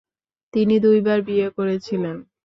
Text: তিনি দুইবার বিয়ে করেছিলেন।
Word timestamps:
তিনি 0.53 0.75
দুইবার 0.79 1.19
বিয়ে 1.21 1.47
করেছিলেন। 1.57 2.15